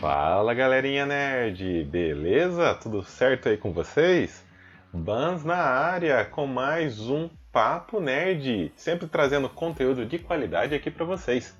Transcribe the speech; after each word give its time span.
Fala 0.00 0.54
galerinha 0.54 1.04
nerd, 1.04 1.84
beleza? 1.84 2.74
Tudo 2.76 3.02
certo 3.02 3.50
aí 3.50 3.58
com 3.58 3.70
vocês? 3.70 4.42
Bans 4.90 5.44
na 5.44 5.58
área 5.58 6.24
com 6.24 6.46
mais 6.46 6.98
um 7.00 7.28
Papo 7.52 8.00
Nerd, 8.00 8.72
sempre 8.74 9.06
trazendo 9.06 9.46
conteúdo 9.50 10.06
de 10.06 10.18
qualidade 10.18 10.74
aqui 10.74 10.90
para 10.90 11.04
vocês. 11.04 11.54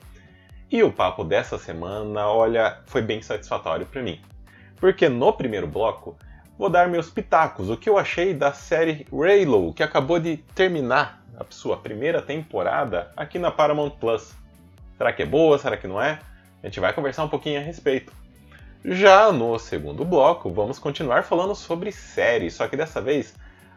E 0.71 0.83
o 0.83 0.91
papo 0.91 1.23
dessa 1.23 1.59
semana, 1.59 2.29
olha, 2.29 2.79
foi 2.87 3.03
bem 3.03 3.21
satisfatório 3.21 3.85
para 3.85 4.03
mim. 4.03 4.19
Porque 4.79 5.07
no 5.07 5.35
primeiro 5.35 5.67
bloco, 5.67 6.17
vou 6.59 6.71
dar 6.71 6.89
meus 6.89 7.11
pitacos, 7.11 7.69
o 7.69 7.77
que 7.77 7.91
eu 7.91 7.99
achei 7.99 8.33
da 8.33 8.55
série 8.55 9.07
Raylo, 9.13 9.75
que 9.75 9.83
acabou 9.83 10.19
de 10.19 10.39
terminar 10.55 11.23
a 11.39 11.45
sua 11.51 11.77
primeira 11.77 12.23
temporada 12.23 13.11
aqui 13.15 13.39
na 13.39 13.51
Paramount 13.51 13.91
Plus. 14.01 14.35
Será 14.97 15.13
que 15.13 15.25
é 15.25 15.27
boa? 15.27 15.59
Será 15.59 15.77
que 15.77 15.87
não 15.87 16.01
é? 16.01 16.21
A 16.63 16.67
gente 16.67 16.81
vai 16.81 16.95
conversar 16.95 17.25
um 17.25 17.29
pouquinho 17.29 17.61
a 17.61 17.63
respeito. 17.63 18.19
Já 18.83 19.31
no 19.31 19.59
segundo 19.59 20.07
bloco, 20.07 20.51
vamos 20.51 20.79
continuar 20.79 21.23
falando 21.23 21.55
sobre 21.55 21.93
séries, 21.93 22.55
só 22.55 22.67
que 22.67 22.79
dessa 22.79 22.99
vez 22.99 23.35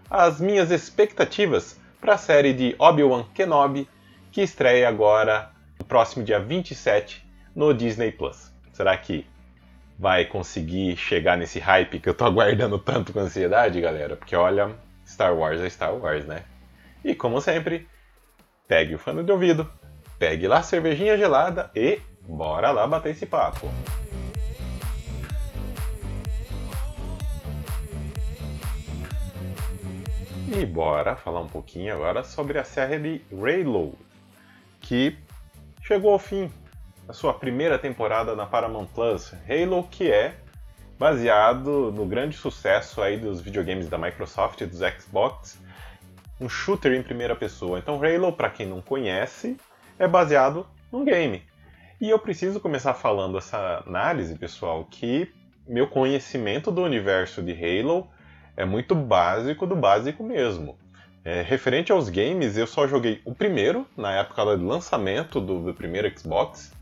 as 0.10 0.40
minhas 0.40 0.72
expectativas 0.72 1.78
para 2.00 2.14
a 2.14 2.18
série 2.18 2.54
de 2.54 2.74
Obi-Wan 2.80 3.26
Kenobi, 3.34 3.90
que 4.32 4.42
estreia 4.42 4.88
agora 4.88 5.52
no 5.78 5.86
próximo 5.86 6.24
dia 6.24 6.40
27 6.40 7.28
no 7.54 7.74
Disney 7.74 8.14
Plus. 8.14 8.54
Será 8.72 8.96
que 8.96 9.28
vai 10.00 10.24
conseguir 10.24 10.96
chegar 10.96 11.38
nesse 11.38 11.60
hype 11.60 12.00
que 12.00 12.08
eu 12.08 12.14
tô 12.14 12.24
aguardando 12.26 12.80
tanto 12.80 13.12
com 13.12 13.20
ansiedade, 13.20 13.82
galera? 13.82 14.16
Porque 14.16 14.38
olha, 14.38 14.72
Star 15.06 15.36
Wars 15.36 15.60
é 15.60 15.70
Star 15.70 15.94
Wars, 15.94 16.26
né? 16.26 16.44
E 17.04 17.14
como 17.14 17.42
sempre, 17.42 17.90
pegue 18.70 18.96
o 18.96 19.00
fone 19.00 19.22
de 19.22 19.32
ouvido, 19.34 19.70
pegue 20.18 20.48
lá 20.48 20.60
a 20.60 20.64
cervejinha 20.64 21.18
gelada 21.18 21.70
e 21.76 22.00
bora 22.22 22.72
lá 22.72 22.88
bater 22.88 23.12
esse 23.12 23.26
papo. 23.26 23.70
E 30.56 30.68
bora 30.68 31.16
falar 31.16 31.42
um 31.42 31.48
pouquinho 31.48 31.92
agora 31.92 32.24
sobre 32.24 32.60
a 32.60 32.64
série 32.64 33.00
de 33.00 33.22
Raylo, 33.36 33.98
que 34.80 35.18
chegou 35.82 36.12
ao 36.12 36.20
fim 36.20 36.48
a 37.08 37.14
sua 37.14 37.34
primeira 37.34 37.80
temporada 37.80 38.36
na 38.36 38.46
Paramount 38.46 38.86
Plus. 38.94 39.34
Halo 39.50 39.88
que 39.90 40.12
é 40.12 40.36
baseado 41.00 41.92
no 41.92 42.06
grande 42.06 42.38
sucesso 42.38 43.02
aí 43.02 43.18
dos 43.18 43.42
videogames 43.42 43.90
da 43.90 43.98
Microsoft 43.98 44.62
e 44.62 44.68
dos 44.68 44.78
Xbox, 44.78 45.60
um 46.40 46.48
shooter 46.48 46.94
em 46.94 47.02
primeira 47.02 47.36
pessoa. 47.36 47.80
Então 47.80 48.00
Halo, 48.04 48.32
para 48.32 48.52
quem 48.52 48.68
não 48.68 48.80
conhece, 48.80 49.58
é 49.98 50.08
baseado 50.08 50.68
num 50.92 51.04
game. 51.04 51.42
E 52.00 52.12
eu 52.12 52.20
preciso 52.20 52.60
começar 52.60 52.94
falando 52.94 53.40
essa 53.40 53.84
análise, 53.88 54.38
pessoal, 54.38 54.86
que 54.86 55.34
meu 55.68 55.88
conhecimento 55.88 56.70
do 56.70 56.84
universo 56.84 57.42
de 57.42 57.54
Halo 57.54 58.08
é 58.56 58.66
muito 58.66 58.96
básico 58.96 59.66
do 59.66 59.76
básico 59.76 60.24
mesmo. 60.24 60.78
É, 61.26 61.42
referente 61.42 61.92
aos 61.92 62.10
games, 62.10 62.58
eu 62.58 62.68
só 62.68 62.88
joguei 62.88 63.22
o 63.24 63.34
primeiro, 63.34 63.88
na 63.96 64.12
época 64.12 64.58
do 64.58 64.66
lançamento 64.66 65.40
do, 65.40 65.62
do 65.62 65.74
primeiro 65.74 66.12
Xbox, 66.18 66.74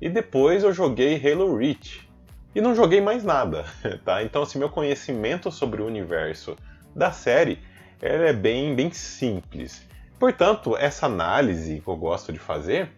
e 0.00 0.08
depois 0.08 0.64
eu 0.64 0.72
joguei 0.72 1.16
Halo 1.16 1.56
Reach. 1.56 2.08
E 2.54 2.60
não 2.60 2.74
joguei 2.74 3.00
mais 3.00 3.24
nada, 3.24 3.64
tá? 4.04 4.22
Então, 4.22 4.42
assim, 4.42 4.58
meu 4.58 4.68
conhecimento 4.68 5.50
sobre 5.50 5.80
o 5.80 5.86
universo 5.86 6.56
da 6.94 7.12
série 7.12 7.60
é 8.00 8.32
bem, 8.32 8.74
bem 8.74 8.92
simples. 8.92 9.86
Portanto, 10.18 10.76
essa 10.76 11.06
análise 11.06 11.80
que 11.80 11.88
eu 11.88 11.96
gosto 11.96 12.32
de 12.32 12.38
fazer, 12.38 12.90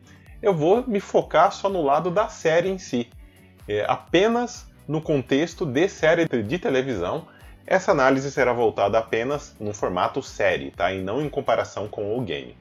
eu 0.43 0.55
vou 0.55 0.87
me 0.87 1.01
focar 1.01 1.53
só 1.53 1.69
no 1.69 1.83
lado 1.83 2.11
da 2.11 2.29
série 2.29 2.69
em 2.69 2.79
si. 2.79 3.09
É, 3.69 3.85
apenas 3.89 4.71
no 4.87 5.01
contexto 5.01 5.67
de 5.67 5.89
série 5.89 6.27
de 6.27 6.59
televisão, 6.59 7.27
essa 7.67 7.91
análise 7.91 8.31
será 8.31 8.53
voltada 8.53 8.99
apenas 8.99 9.57
no 9.59 9.75
formato 9.75 10.23
série, 10.23 10.71
tá? 10.71 10.93
e 10.93 11.03
não 11.03 11.21
em 11.21 11.29
comparação 11.29 11.89
com 11.89 12.17
o 12.17 12.21
game. 12.21 12.57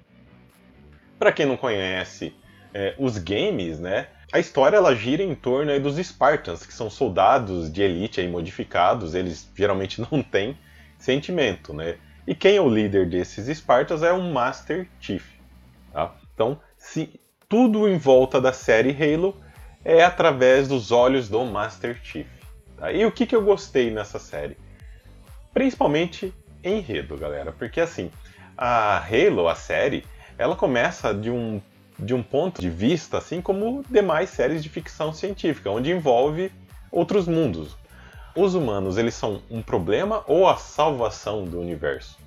Para 1.19 1.31
quem 1.31 1.45
não 1.45 1.55
conhece 1.55 2.33
é, 2.73 2.95
os 2.97 3.17
games, 3.17 3.79
né, 3.79 4.07
a 4.33 4.39
história 4.39 4.77
ela 4.77 4.95
gira 4.95 5.23
em 5.23 5.35
torno 5.35 5.71
aí, 5.71 5.79
dos 5.79 5.95
Spartans, 5.97 6.65
que 6.65 6.73
são 6.73 6.89
soldados 6.89 7.71
de 7.71 7.81
elite 7.81 8.19
aí, 8.19 8.27
modificados, 8.27 9.13
eles 9.13 9.49
geralmente 9.55 10.01
não 10.11 10.21
têm 10.23 10.57
sentimento. 10.97 11.73
Né? 11.73 11.97
E 12.27 12.33
quem 12.33 12.57
é 12.57 12.61
o 12.61 12.67
líder 12.67 13.07
desses 13.07 13.55
Spartans 13.57 14.01
é 14.01 14.11
um 14.11 14.33
Master 14.33 14.89
Chief. 14.99 15.23
Tá? 15.93 16.15
Então, 16.33 16.59
se 16.77 17.19
tudo 17.47 17.87
em 17.87 17.97
volta 17.97 18.41
da 18.41 18.51
série 18.51 18.91
Halo 18.91 19.37
é 19.83 20.03
através 20.03 20.67
dos 20.67 20.91
olhos 20.91 21.29
do 21.29 21.45
Master 21.45 21.99
Chief. 22.03 22.27
Tá? 22.75 22.91
E 22.91 23.05
o 23.05 23.11
que, 23.11 23.27
que 23.27 23.35
eu 23.35 23.43
gostei 23.43 23.91
nessa 23.91 24.17
série? 24.17 24.57
Principalmente 25.55 26.33
enredo, 26.61 27.17
galera, 27.17 27.53
porque 27.53 27.79
assim, 27.79 28.11
a 28.57 28.97
Halo, 28.97 29.47
a 29.47 29.55
série, 29.55 30.05
ela 30.37 30.53
começa 30.53 31.13
de 31.13 31.31
um, 31.31 31.61
de 31.97 32.13
um 32.13 32.21
ponto 32.21 32.59
de 32.59 32.69
vista, 32.69 33.17
assim 33.17 33.41
como 33.41 33.81
demais 33.89 34.29
séries 34.31 34.61
de 34.61 34.67
ficção 34.67 35.13
científica, 35.13 35.71
onde 35.71 35.89
envolve 35.89 36.51
outros 36.91 37.25
mundos. 37.25 37.77
Os 38.35 38.53
humanos, 38.53 38.97
eles 38.97 39.13
são 39.13 39.41
um 39.49 39.61
problema 39.61 40.25
ou 40.27 40.45
a 40.45 40.57
salvação 40.57 41.45
do 41.45 41.61
universo? 41.61 42.17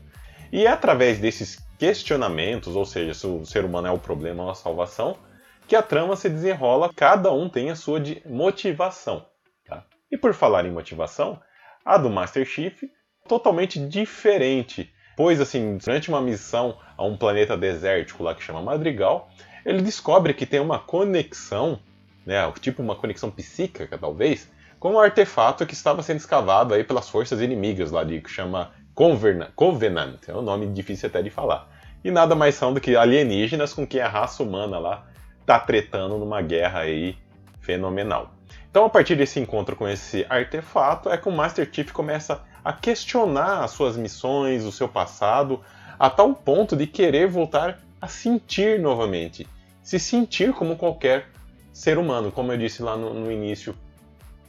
E 0.50 0.64
é 0.64 0.70
através 0.70 1.18
desses 1.18 1.62
questionamentos, 1.78 2.74
ou 2.74 2.86
seja, 2.86 3.12
se 3.12 3.26
o 3.26 3.44
ser 3.44 3.62
humano 3.62 3.88
é 3.88 3.90
o 3.90 3.98
problema 3.98 4.44
ou 4.44 4.50
a 4.50 4.54
salvação, 4.54 5.18
que 5.66 5.76
a 5.76 5.82
trama 5.82 6.16
se 6.16 6.30
desenrola, 6.30 6.90
cada 6.96 7.30
um 7.30 7.46
tem 7.46 7.68
a 7.68 7.76
sua 7.76 8.00
motivação. 8.24 9.26
Tá? 9.66 9.84
E 10.10 10.16
por 10.16 10.32
falar 10.32 10.64
em 10.64 10.72
motivação, 10.72 11.38
a 11.84 11.98
do 11.98 12.08
Master 12.08 12.46
Chief 12.46 12.84
totalmente 13.28 13.78
diferente. 13.78 14.92
Pois, 15.16 15.40
assim, 15.40 15.76
durante 15.76 16.08
uma 16.08 16.20
missão 16.20 16.78
a 16.96 17.04
um 17.04 17.16
planeta 17.16 17.56
desértico 17.56 18.22
lá 18.22 18.34
que 18.34 18.42
chama 18.42 18.62
Madrigal, 18.62 19.30
ele 19.64 19.82
descobre 19.82 20.32
que 20.32 20.46
tem 20.46 20.60
uma 20.60 20.78
conexão, 20.78 21.78
né, 22.24 22.50
tipo 22.60 22.82
uma 22.82 22.96
conexão 22.96 23.30
psíquica, 23.30 23.98
talvez, 23.98 24.50
com 24.80 24.92
um 24.92 24.98
artefato 24.98 25.66
que 25.66 25.74
estava 25.74 26.02
sendo 26.02 26.18
escavado 26.18 26.72
aí 26.72 26.84
pelas 26.84 27.08
forças 27.08 27.40
inimigas 27.40 27.90
lá 27.90 28.04
de 28.04 28.20
que 28.20 28.30
chama 28.30 28.72
Covenant, 28.94 29.50
Covenant, 29.54 30.28
é 30.28 30.34
um 30.34 30.42
nome 30.42 30.66
difícil 30.68 31.08
até 31.08 31.22
de 31.22 31.30
falar. 31.30 31.68
E 32.02 32.10
nada 32.10 32.34
mais 32.34 32.54
são 32.54 32.72
do 32.72 32.80
que 32.80 32.96
alienígenas 32.96 33.74
com 33.74 33.86
quem 33.86 34.00
a 34.00 34.08
raça 34.08 34.42
humana 34.42 34.78
lá 34.78 35.06
tá 35.44 35.58
tretando 35.58 36.16
numa 36.16 36.40
guerra 36.40 36.80
aí 36.80 37.16
fenomenal. 37.60 38.32
Então, 38.70 38.84
a 38.84 38.90
partir 38.90 39.16
desse 39.16 39.40
encontro 39.40 39.74
com 39.74 39.88
esse 39.88 40.26
artefato, 40.28 41.08
é 41.10 41.16
que 41.16 41.28
o 41.28 41.32
Master 41.32 41.68
Chief 41.70 41.90
começa 41.90 42.42
a 42.68 42.72
questionar 42.74 43.64
as 43.64 43.70
suas 43.70 43.96
missões, 43.96 44.62
o 44.62 44.70
seu 44.70 44.86
passado, 44.86 45.64
a 45.98 46.10
tal 46.10 46.34
ponto 46.34 46.76
de 46.76 46.86
querer 46.86 47.26
voltar 47.26 47.80
a 47.98 48.06
sentir 48.06 48.78
novamente. 48.78 49.48
Se 49.82 49.98
sentir 49.98 50.52
como 50.52 50.76
qualquer 50.76 51.30
ser 51.72 51.96
humano, 51.96 52.30
como 52.30 52.52
eu 52.52 52.58
disse 52.58 52.82
lá 52.82 52.94
no, 52.94 53.14
no 53.14 53.32
início 53.32 53.74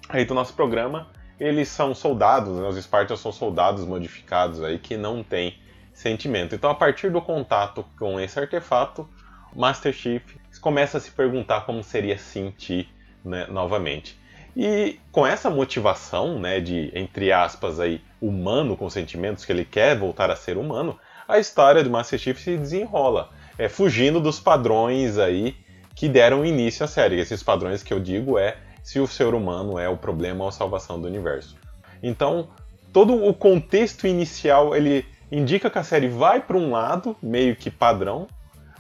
aí 0.10 0.26
do 0.26 0.34
nosso 0.34 0.54
programa, 0.54 1.08
eles 1.40 1.70
são 1.70 1.96
soldados, 1.96 2.58
né? 2.58 2.68
os 2.68 2.76
Spartans 2.84 3.22
são 3.22 3.32
soldados 3.32 3.86
modificados 3.86 4.62
aí 4.62 4.78
que 4.78 4.98
não 4.98 5.24
têm 5.24 5.58
sentimento. 5.94 6.54
Então, 6.54 6.70
a 6.70 6.76
partir 6.76 7.10
do 7.10 7.22
contato 7.22 7.86
com 7.98 8.20
esse 8.20 8.38
artefato, 8.38 9.08
Master 9.56 9.94
Chief 9.94 10.36
começa 10.60 10.98
a 10.98 11.00
se 11.00 11.12
perguntar 11.12 11.62
como 11.62 11.82
seria 11.82 12.18
sentir 12.18 12.90
né, 13.24 13.48
novamente. 13.50 14.19
E 14.62 15.00
com 15.10 15.26
essa 15.26 15.50
motivação, 15.50 16.38
né, 16.38 16.60
de 16.60 16.92
entre 16.94 17.32
aspas 17.32 17.80
aí 17.80 18.02
humano 18.22 18.76
com 18.76 18.90
sentimentos 18.90 19.46
que 19.46 19.54
ele 19.54 19.64
quer 19.64 19.98
voltar 19.98 20.30
a 20.30 20.36
ser 20.36 20.58
humano, 20.58 21.00
a 21.26 21.40
história 21.40 21.82
do 21.82 21.90
Master 21.90 22.20
Chief 22.20 22.38
se 22.38 22.58
desenrola, 22.58 23.30
é, 23.58 23.70
fugindo 23.70 24.20
dos 24.20 24.38
padrões 24.38 25.18
aí 25.18 25.56
que 25.96 26.10
deram 26.10 26.46
início 26.46 26.84
à 26.84 26.90
série. 26.90 27.22
Esses 27.22 27.42
padrões 27.42 27.82
que 27.84 27.94
eu 27.94 28.02
digo 28.02 28.38
é 28.38 28.58
se 28.84 29.00
o 29.00 29.08
ser 29.08 29.34
humano 29.34 29.80
é 29.80 29.88
o 29.88 29.96
problema 29.96 30.44
ou 30.44 30.50
a 30.50 30.52
salvação 30.52 31.00
do 31.00 31.08
universo. 31.08 31.56
Então, 32.04 32.50
todo 32.92 33.16
o 33.16 33.34
contexto 33.34 34.08
inicial 34.08 34.76
ele 34.76 35.06
indica 35.32 35.70
que 35.70 35.80
a 35.80 35.84
série 35.86 36.10
vai 36.10 36.42
para 36.42 36.58
um 36.58 36.72
lado, 36.72 37.16
meio 37.24 37.56
que 37.56 37.72
padrão, 37.72 38.28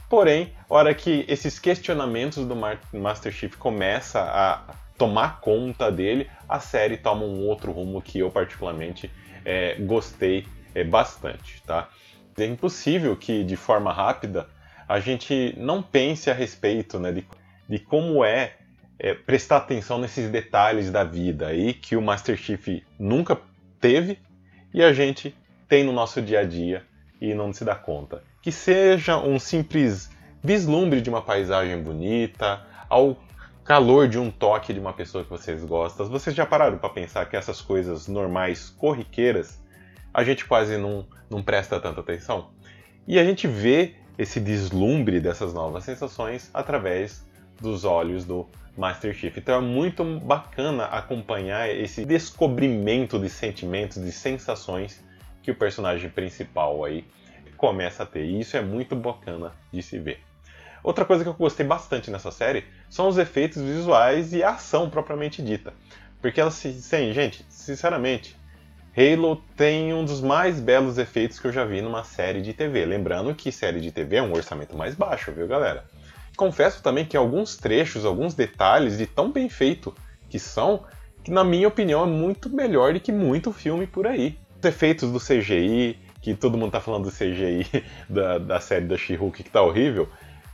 porém, 0.09 0.51
hora 0.69 0.93
que 0.93 1.23
esses 1.29 1.57
questionamentos 1.57 2.45
do 2.45 2.53
Master 2.91 3.31
Chief 3.31 3.55
começa 3.55 4.19
a 4.19 4.88
tomar 4.99 5.39
conta 5.39 5.89
dele, 5.89 6.29
a 6.47 6.59
série 6.59 6.97
toma 6.97 7.23
um 7.23 7.47
outro 7.47 7.71
rumo 7.71 8.01
que 8.01 8.19
eu 8.19 8.29
particularmente 8.29 9.09
é, 9.45 9.75
gostei 9.79 10.45
é, 10.75 10.83
bastante, 10.83 11.63
tá? 11.63 11.89
É 12.37 12.45
impossível 12.45 13.15
que 13.15 13.43
de 13.43 13.55
forma 13.55 13.91
rápida 13.91 14.47
a 14.87 14.99
gente 14.99 15.55
não 15.57 15.81
pense 15.81 16.29
a 16.29 16.33
respeito 16.33 16.99
né, 16.99 17.11
de, 17.11 17.25
de 17.67 17.79
como 17.79 18.23
é, 18.23 18.53
é 18.97 19.13
prestar 19.13 19.57
atenção 19.57 19.97
nesses 19.97 20.29
detalhes 20.29 20.91
da 20.91 21.03
vida 21.03 21.47
aí 21.47 21.73
que 21.73 21.95
o 21.95 22.01
Master 22.01 22.37
Chief 22.37 22.83
nunca 22.97 23.37
teve 23.79 24.19
e 24.73 24.83
a 24.83 24.93
gente 24.93 25.35
tem 25.67 25.83
no 25.83 25.93
nosso 25.93 26.21
dia 26.21 26.41
a 26.41 26.43
dia 26.43 26.83
e 27.21 27.33
não 27.33 27.53
se 27.53 27.63
dá 27.63 27.75
conta. 27.75 28.23
Que 28.41 28.51
seja 28.51 29.17
um 29.17 29.37
simples 29.37 30.09
vislumbre 30.41 31.01
de 31.01 31.09
uma 31.09 31.21
paisagem 31.21 31.81
bonita, 31.81 32.65
ao 32.89 33.17
calor 33.69 34.07
de 34.07 34.17
um 34.17 34.31
toque 34.31 34.73
de 34.73 34.79
uma 34.79 34.93
pessoa 34.93 35.23
que 35.23 35.29
vocês 35.29 35.63
gostam. 35.63 36.09
Vocês 36.09 36.35
já 36.35 36.43
pararam 36.43 36.79
para 36.79 36.89
pensar 36.89 37.29
que 37.29 37.37
essas 37.37 37.61
coisas 37.61 38.07
normais, 38.07 38.67
corriqueiras, 38.67 39.61
a 40.11 40.23
gente 40.23 40.43
quase 40.43 40.75
não, 40.75 41.05
não 41.29 41.43
presta 41.43 41.79
tanta 41.79 41.99
atenção? 41.99 42.49
E 43.07 43.19
a 43.19 43.23
gente 43.23 43.47
vê 43.47 43.93
esse 44.17 44.39
deslumbre 44.39 45.19
dessas 45.19 45.53
novas 45.53 45.83
sensações 45.83 46.49
através 46.51 47.23
dos 47.61 47.85
olhos 47.85 48.25
do 48.25 48.47
Master 48.75 49.13
Chief. 49.13 49.37
Então 49.37 49.53
é 49.53 49.61
muito 49.61 50.03
bacana 50.03 50.85
acompanhar 50.85 51.69
esse 51.69 52.03
descobrimento 52.05 53.19
de 53.19 53.29
sentimentos, 53.29 54.03
de 54.03 54.11
sensações 54.11 55.05
que 55.43 55.51
o 55.51 55.55
personagem 55.55 56.09
principal 56.09 56.83
aí 56.83 57.05
começa 57.55 58.01
a 58.01 58.05
ter. 58.07 58.25
E 58.25 58.39
isso 58.39 58.57
é 58.57 58.61
muito 58.61 58.95
bacana 58.95 59.51
de 59.71 59.83
se 59.83 59.99
ver. 59.99 60.27
Outra 60.83 61.05
coisa 61.05 61.23
que 61.23 61.29
eu 61.29 61.33
gostei 61.33 61.65
bastante 61.65 62.09
nessa 62.09 62.31
série 62.31 62.65
são 62.89 63.07
os 63.07 63.17
efeitos 63.17 63.61
visuais 63.61 64.33
e 64.33 64.43
a 64.43 64.51
ação 64.51 64.89
propriamente 64.89 65.41
dita. 65.41 65.73
Porque 66.21 66.39
ela 66.39 66.51
se. 66.51 66.73
Sim, 66.73 67.13
gente, 67.13 67.45
sinceramente, 67.49 68.35
Halo 68.95 69.41
tem 69.55 69.93
um 69.93 70.03
dos 70.03 70.19
mais 70.19 70.59
belos 70.59 70.97
efeitos 70.97 71.39
que 71.39 71.47
eu 71.47 71.51
já 71.51 71.63
vi 71.63 71.81
numa 71.81 72.03
série 72.03 72.41
de 72.41 72.53
TV. 72.53 72.85
Lembrando 72.85 73.33
que 73.33 73.51
série 73.51 73.79
de 73.79 73.91
TV 73.91 74.17
é 74.17 74.21
um 74.21 74.33
orçamento 74.33 74.75
mais 74.75 74.95
baixo, 74.95 75.31
viu, 75.31 75.47
galera? 75.47 75.85
Confesso 76.35 76.81
também 76.81 77.05
que 77.05 77.15
alguns 77.15 77.55
trechos, 77.55 78.05
alguns 78.05 78.33
detalhes 78.33 78.97
de 78.97 79.05
tão 79.05 79.31
bem 79.31 79.49
feito 79.49 79.93
que 80.29 80.39
são, 80.39 80.85
que 81.23 81.31
na 81.31 81.43
minha 81.43 81.67
opinião 81.67 82.03
é 82.03 82.07
muito 82.07 82.49
melhor 82.49 82.93
do 82.93 82.99
que 82.99 83.11
muito 83.11 83.51
filme 83.53 83.85
por 83.85 84.07
aí. 84.07 84.37
Os 84.57 84.65
efeitos 84.65 85.11
do 85.11 85.19
CGI, 85.19 85.97
que 86.21 86.33
todo 86.33 86.57
mundo 86.57 86.71
tá 86.71 86.81
falando 86.81 87.05
do 87.05 87.11
CGI 87.11 87.65
da, 88.09 88.37
da 88.37 88.59
série 88.59 88.85
da 88.85 88.97
She-Hulk 88.97 89.43
que 89.43 89.49
tá 89.49 89.61
horrível, 89.61 90.09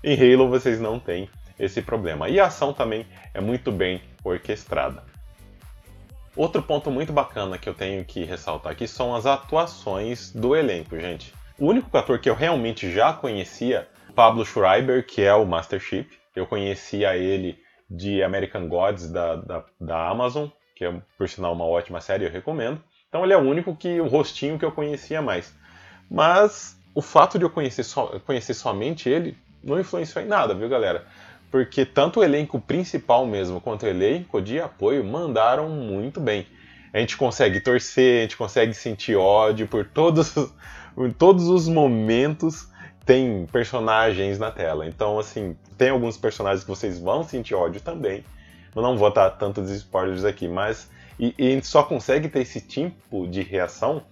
em 0.06 0.16
Halo 0.16 0.48
vocês 0.48 0.80
não 0.80 1.00
têm 1.00 1.28
esse 1.58 1.82
problema. 1.82 2.30
E 2.30 2.40
a 2.40 2.46
ação 2.46 2.72
também 2.72 3.08
é 3.34 3.42
muito 3.42 3.72
bem 3.72 4.02
orquestrada. 4.24 5.04
Outro 6.36 6.62
ponto 6.62 6.92
muito 6.92 7.12
bacana 7.12 7.58
que 7.58 7.68
eu 7.68 7.74
tenho 7.74 8.06
que 8.06 8.24
ressaltar 8.24 8.72
aqui 8.72 8.88
são 8.88 9.16
as 9.16 9.26
atuações 9.26 10.32
do 10.32 10.56
elenco, 10.56 11.00
gente. 11.00 11.34
O 11.58 11.68
único 11.68 11.98
ator 11.98 12.20
que 12.20 12.30
eu 12.30 12.36
realmente 12.36 12.92
já 12.92 13.14
conhecia, 13.14 13.88
Pablo 14.14 14.46
Schreiber, 14.46 15.06
que 15.06 15.24
é 15.24 15.34
o 15.34 15.46
Master 15.46 15.80
Chief. 15.80 16.06
Eu 16.36 16.46
conhecia 16.46 17.16
ele 17.18 17.58
de 17.90 18.22
American 18.22 18.68
Gods 18.68 19.10
da, 19.10 19.38
da, 19.38 19.66
da 19.80 20.10
Amazon, 20.10 20.50
que 20.76 20.86
é 20.86 20.94
por 21.18 21.28
sinal 21.28 21.54
uma 21.54 21.66
ótima 21.66 22.00
série, 22.00 22.26
eu 22.26 22.32
recomendo. 22.32 22.84
Então 23.10 23.24
ele 23.24 23.34
é 23.34 23.38
o 23.38 23.42
único 23.42 23.76
que 23.76 24.00
o 24.00 24.08
rostinho 24.08 24.60
que 24.60 24.66
eu 24.66 24.72
conhecia 24.72 25.22
mais. 25.22 25.56
Mas 26.12 26.78
o 26.94 27.02
fato 27.02 27.40
de 27.40 27.46
eu 27.46 27.50
conhecer, 27.50 27.84
so, 27.84 28.20
conhecer 28.26 28.54
somente 28.54 29.10
ele 29.10 29.38
não 29.66 29.80
influenciou 29.80 30.24
em 30.24 30.28
nada, 30.28 30.54
viu, 30.54 30.70
galera? 30.70 31.06
Porque 31.50 31.86
tanto 31.86 32.20
o 32.20 32.24
elenco 32.24 32.60
principal 32.60 33.26
mesmo 33.26 33.60
quanto 33.60 33.84
o 33.84 33.90
elenco 33.90 34.42
de 34.42 34.60
apoio 34.60 35.04
mandaram 35.04 35.70
muito 35.70 36.22
bem. 36.22 36.46
A 36.94 37.00
gente 37.00 37.18
consegue 37.18 37.60
torcer, 37.60 38.20
a 38.20 38.22
gente 38.22 38.38
consegue 38.38 38.74
sentir 38.74 39.16
ódio 39.16 39.68
por 39.68 39.86
todos, 39.86 40.34
todos 41.18 41.48
os 41.48 41.68
momentos 41.68 42.70
tem 43.06 43.46
personagens 43.52 44.40
na 44.40 44.52
tela. 44.52 44.88
Então, 44.88 45.20
assim, 45.20 45.56
tem 45.78 45.90
alguns 45.90 46.18
personagens 46.18 46.64
que 46.64 46.70
vocês 46.70 47.00
vão 47.00 47.24
sentir 47.24 47.54
ódio 47.54 47.82
também. 47.82 48.24
Eu 48.76 48.82
não 48.82 48.98
vou 48.98 49.12
dar 49.12 49.30
tantos 49.32 49.70
spoilers 49.72 50.26
aqui, 50.26 50.48
mas 50.48 50.90
e, 51.20 51.34
e, 51.38 51.48
a 51.48 51.52
gente 51.52 51.68
só 51.68 51.84
consegue 51.84 52.28
ter 52.28 52.42
esse 52.42 52.60
tipo 52.60 53.28
de 53.28 53.42
reação 53.42 54.04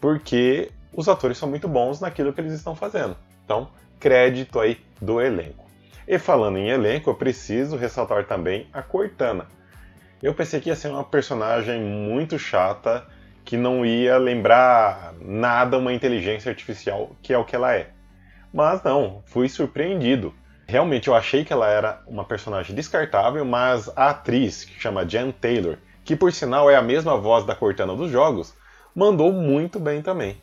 porque 0.00 0.70
os 0.92 1.08
atores 1.08 1.38
são 1.38 1.48
muito 1.48 1.66
bons 1.66 2.00
naquilo 2.00 2.32
que 2.32 2.40
eles 2.40 2.52
estão 2.52 2.74
fazendo. 2.74 3.16
Então, 3.44 3.68
crédito 4.04 4.60
aí 4.60 4.78
do 5.00 5.18
elenco. 5.18 5.64
E 6.06 6.18
falando 6.18 6.58
em 6.58 6.68
elenco, 6.68 7.08
eu 7.08 7.14
preciso 7.14 7.74
ressaltar 7.74 8.26
também 8.26 8.68
a 8.70 8.82
Cortana. 8.82 9.46
Eu 10.22 10.34
pensei 10.34 10.60
que 10.60 10.68
ia 10.68 10.76
ser 10.76 10.88
uma 10.88 11.02
personagem 11.02 11.80
muito 11.80 12.38
chata, 12.38 13.06
que 13.46 13.56
não 13.56 13.84
ia 13.86 14.18
lembrar 14.18 15.14
nada 15.22 15.78
uma 15.78 15.90
inteligência 15.90 16.50
artificial, 16.50 17.16
que 17.22 17.32
é 17.32 17.38
o 17.38 17.46
que 17.46 17.56
ela 17.56 17.74
é. 17.74 17.92
Mas 18.52 18.82
não, 18.82 19.22
fui 19.24 19.48
surpreendido. 19.48 20.34
Realmente 20.66 21.08
eu 21.08 21.14
achei 21.14 21.42
que 21.42 21.52
ela 21.54 21.70
era 21.70 22.02
uma 22.06 22.26
personagem 22.26 22.76
descartável, 22.76 23.42
mas 23.42 23.90
a 23.96 24.10
atriz, 24.10 24.64
que 24.64 24.78
chama 24.78 25.08
Jen 25.08 25.32
Taylor, 25.32 25.78
que 26.04 26.14
por 26.14 26.30
sinal 26.30 26.70
é 26.70 26.76
a 26.76 26.82
mesma 26.82 27.16
voz 27.16 27.46
da 27.46 27.54
Cortana 27.54 27.96
dos 27.96 28.10
jogos, 28.10 28.52
mandou 28.94 29.32
muito 29.32 29.80
bem 29.80 30.02
também. 30.02 30.36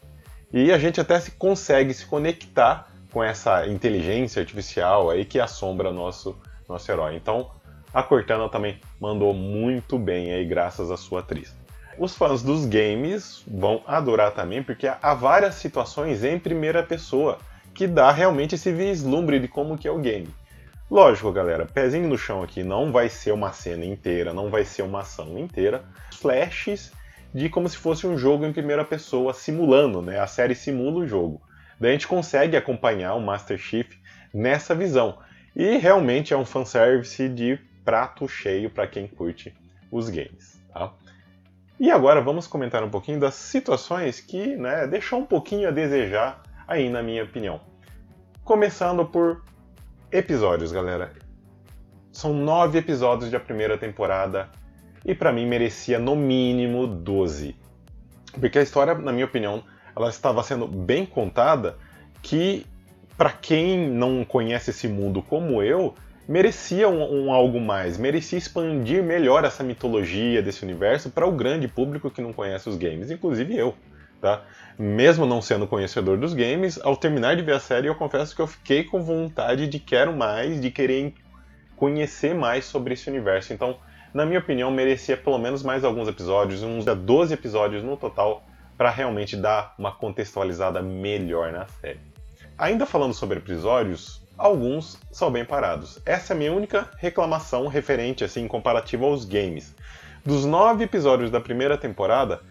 E 0.51 0.71
a 0.71 0.79
gente 0.79 0.99
até 0.99 1.19
se 1.19 1.29
consegue 1.29 1.93
se 1.93 2.07
conectar 2.07 2.90
com 3.11 3.23
essa 3.23 3.67
inteligência 3.67 4.41
artificial 4.41 5.09
aí 5.09 5.25
que 5.25 5.39
assombra 5.39 5.91
nosso, 5.91 6.35
nosso 6.67 6.91
herói. 6.91 7.15
Então, 7.15 7.51
a 7.93 8.01
Cortana 8.01 8.47
também 8.47 8.79
mandou 8.99 9.33
muito 9.33 9.99
bem 9.99 10.31
aí, 10.31 10.45
graças 10.45 10.89
à 10.89 10.97
sua 10.97 11.19
atriz. 11.19 11.55
Os 11.97 12.15
fãs 12.15 12.41
dos 12.41 12.65
games 12.65 13.43
vão 13.45 13.83
adorar 13.85 14.31
também, 14.31 14.63
porque 14.63 14.87
há 14.87 15.13
várias 15.13 15.55
situações 15.55 16.23
em 16.23 16.39
primeira 16.39 16.81
pessoa 16.81 17.37
que 17.73 17.85
dá 17.85 18.11
realmente 18.11 18.55
esse 18.55 18.71
vislumbre 18.71 19.39
de 19.39 19.47
como 19.47 19.77
que 19.77 19.87
é 19.87 19.91
o 19.91 19.99
game. 19.99 20.29
Lógico, 20.89 21.31
galera, 21.31 21.65
pezinho 21.65 22.07
no 22.07 22.17
chão 22.17 22.43
aqui, 22.43 22.63
não 22.63 22.91
vai 22.91 23.07
ser 23.07 23.31
uma 23.31 23.51
cena 23.53 23.85
inteira, 23.85 24.33
não 24.33 24.49
vai 24.49 24.65
ser 24.65 24.81
uma 24.81 25.01
ação 25.01 25.37
inteira. 25.37 25.83
Flashes 26.19 26.91
de 27.33 27.49
como 27.49 27.67
se 27.69 27.77
fosse 27.77 28.05
um 28.05 28.17
jogo 28.17 28.45
em 28.45 28.51
primeira 28.51 28.83
pessoa, 28.83 29.33
simulando, 29.33 30.01
né? 30.01 30.19
A 30.19 30.27
série 30.27 30.55
simula 30.55 30.99
o 30.99 31.07
jogo. 31.07 31.41
Daí 31.81 31.89
a 31.89 31.93
gente 31.93 32.07
consegue 32.07 32.55
acompanhar 32.55 33.15
o 33.15 33.19
Master 33.19 33.57
Chief 33.57 33.87
nessa 34.31 34.75
visão. 34.75 35.17
E 35.55 35.77
realmente 35.77 36.31
é 36.31 36.37
um 36.37 36.45
fanservice 36.45 37.27
de 37.27 37.59
prato 37.83 38.27
cheio 38.29 38.69
para 38.69 38.85
quem 38.85 39.07
curte 39.07 39.51
os 39.91 40.07
games. 40.07 40.61
Tá? 40.71 40.93
E 41.79 41.89
agora 41.89 42.21
vamos 42.21 42.45
comentar 42.45 42.83
um 42.83 42.89
pouquinho 42.91 43.19
das 43.19 43.33
situações 43.33 44.21
que 44.21 44.55
né, 44.55 44.85
deixou 44.85 45.21
um 45.21 45.25
pouquinho 45.25 45.67
a 45.67 45.71
desejar 45.71 46.43
aí, 46.67 46.87
na 46.87 47.01
minha 47.01 47.23
opinião. 47.23 47.59
Começando 48.43 49.03
por 49.03 49.43
episódios, 50.11 50.71
galera. 50.71 51.11
São 52.11 52.31
nove 52.31 52.77
episódios 52.77 53.31
da 53.31 53.39
primeira 53.39 53.75
temporada 53.75 54.51
e 55.03 55.15
para 55.15 55.33
mim 55.33 55.47
merecia 55.47 55.97
no 55.97 56.15
mínimo 56.15 56.85
12. 56.85 57.55
Porque 58.39 58.59
a 58.59 58.61
história, 58.61 58.93
na 58.93 59.11
minha 59.11 59.25
opinião, 59.25 59.63
ela 59.95 60.09
estava 60.09 60.41
sendo 60.43 60.67
bem 60.67 61.05
contada 61.05 61.77
que 62.21 62.65
para 63.17 63.31
quem 63.31 63.89
não 63.89 64.25
conhece 64.25 64.71
esse 64.71 64.87
mundo 64.87 65.21
como 65.21 65.61
eu, 65.61 65.93
merecia 66.27 66.87
um, 66.87 67.25
um, 67.25 67.31
algo 67.31 67.59
mais, 67.59 67.97
merecia 67.97 68.37
expandir 68.37 69.03
melhor 69.03 69.43
essa 69.43 69.63
mitologia 69.63 70.41
desse 70.41 70.63
universo 70.63 71.09
para 71.09 71.27
o 71.27 71.31
grande 71.31 71.67
público 71.67 72.09
que 72.09 72.21
não 72.21 72.33
conhece 72.33 72.69
os 72.69 72.77
games, 72.77 73.11
inclusive 73.11 73.55
eu. 73.55 73.75
Tá? 74.19 74.43
Mesmo 74.77 75.25
não 75.25 75.41
sendo 75.41 75.67
conhecedor 75.67 76.17
dos 76.17 76.33
games, 76.33 76.79
ao 76.83 76.95
terminar 76.95 77.35
de 77.35 77.41
ver 77.41 77.55
a 77.55 77.59
série, 77.59 77.87
eu 77.87 77.95
confesso 77.95 78.35
que 78.35 78.41
eu 78.41 78.47
fiquei 78.47 78.83
com 78.83 79.01
vontade 79.01 79.67
de 79.67 79.79
quero 79.79 80.15
mais, 80.15 80.61
de 80.61 80.69
querer 80.71 81.13
conhecer 81.75 82.35
mais 82.35 82.65
sobre 82.65 82.93
esse 82.93 83.09
universo. 83.09 83.51
Então, 83.51 83.77
na 84.13 84.25
minha 84.25 84.39
opinião, 84.39 84.69
merecia 84.69 85.17
pelo 85.17 85.37
menos 85.39 85.63
mais 85.63 85.83
alguns 85.83 86.07
episódios, 86.07 86.61
uns 86.61 86.85
12 86.85 87.33
episódios 87.33 87.83
no 87.83 87.97
total, 87.97 88.43
para 88.81 88.89
realmente 88.89 89.37
dar 89.37 89.75
uma 89.77 89.91
contextualizada 89.91 90.81
melhor 90.81 91.51
na 91.51 91.67
série. 91.67 91.99
Ainda 92.57 92.83
falando 92.83 93.13
sobre 93.13 93.37
episódios, 93.37 94.23
alguns 94.35 94.97
são 95.11 95.29
bem 95.29 95.45
parados. 95.45 95.99
Essa 96.03 96.33
é 96.33 96.35
a 96.35 96.39
minha 96.39 96.51
única 96.51 96.89
reclamação 96.97 97.67
referente 97.67 98.23
assim 98.23 98.47
comparativa 98.47 99.05
aos 99.05 99.23
games. 99.23 99.75
Dos 100.25 100.45
nove 100.45 100.83
episódios 100.83 101.29
da 101.29 101.39
primeira 101.39 101.77
temporada, 101.77 102.41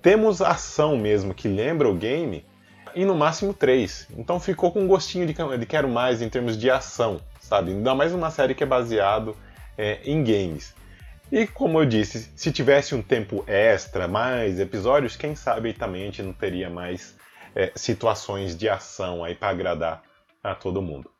temos 0.00 0.40
ação 0.40 0.96
mesmo 0.96 1.34
que 1.34 1.48
lembra 1.48 1.88
o 1.88 1.94
game 1.94 2.46
e 2.94 3.04
no 3.04 3.16
máximo 3.16 3.52
três. 3.52 4.06
Então 4.16 4.38
ficou 4.38 4.70
com 4.70 4.82
um 4.82 4.86
gostinho 4.86 5.26
de, 5.26 5.34
de 5.34 5.66
quero 5.66 5.88
mais 5.88 6.22
em 6.22 6.28
termos 6.28 6.56
de 6.56 6.70
ação, 6.70 7.20
sabe? 7.40 7.72
Ainda 7.72 7.96
mais 7.96 8.14
uma 8.14 8.30
série 8.30 8.54
que 8.54 8.62
é 8.62 8.66
baseado 8.66 9.36
é, 9.76 9.98
em 10.04 10.22
games. 10.22 10.72
E 11.34 11.48
como 11.48 11.80
eu 11.80 11.84
disse, 11.84 12.30
se 12.36 12.52
tivesse 12.52 12.94
um 12.94 13.02
tempo 13.02 13.42
extra, 13.48 14.06
mais 14.06 14.60
episódios, 14.60 15.16
quem 15.16 15.34
sabe 15.34 15.72
também 15.72 16.02
a 16.02 16.04
gente 16.04 16.22
não 16.22 16.32
teria 16.32 16.70
mais 16.70 17.16
é, 17.56 17.72
situações 17.74 18.56
de 18.56 18.68
ação 18.68 19.24
aí 19.24 19.34
para 19.34 19.48
agradar 19.48 20.04
a 20.44 20.54
todo 20.54 20.80
mundo. 20.80 21.10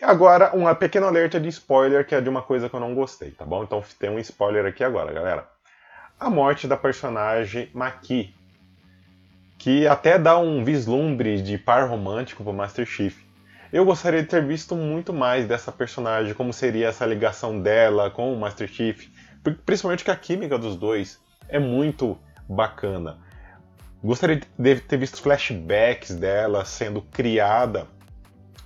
E 0.00 0.02
agora, 0.02 0.56
uma 0.56 0.74
pequena 0.74 1.08
alerta 1.08 1.38
de 1.38 1.50
spoiler 1.50 2.06
que 2.06 2.14
é 2.14 2.22
de 2.22 2.28
uma 2.30 2.40
coisa 2.40 2.70
que 2.70 2.74
eu 2.74 2.80
não 2.80 2.94
gostei, 2.94 3.32
tá 3.32 3.44
bom? 3.44 3.62
Então 3.62 3.84
tem 3.98 4.08
um 4.08 4.18
spoiler 4.20 4.64
aqui 4.64 4.82
agora, 4.82 5.12
galera. 5.12 5.46
A 6.18 6.30
morte 6.30 6.66
da 6.66 6.78
personagem 6.78 7.68
Maki, 7.74 8.34
que 9.58 9.86
até 9.86 10.18
dá 10.18 10.38
um 10.38 10.64
vislumbre 10.64 11.42
de 11.42 11.58
par 11.58 11.86
romântico 11.86 12.42
pro 12.42 12.54
Master 12.54 12.86
Chief. 12.86 13.14
Eu 13.70 13.84
gostaria 13.84 14.22
de 14.22 14.28
ter 14.28 14.42
visto 14.42 14.74
muito 14.74 15.12
mais 15.12 15.46
dessa 15.46 15.70
personagem, 15.70 16.32
como 16.32 16.50
seria 16.50 16.88
essa 16.88 17.04
ligação 17.04 17.60
dela 17.60 18.10
com 18.10 18.32
o 18.32 18.40
Master 18.40 18.66
Chief, 18.66 19.06
Principalmente 19.64 20.04
que 20.04 20.10
a 20.10 20.16
química 20.16 20.58
dos 20.58 20.76
dois 20.76 21.20
é 21.48 21.58
muito 21.58 22.18
bacana. 22.48 23.18
Gostaria 24.02 24.40
de 24.58 24.80
ter 24.80 24.96
visto 24.96 25.20
flashbacks 25.20 26.14
dela 26.14 26.64
sendo 26.64 27.02
criada 27.02 27.86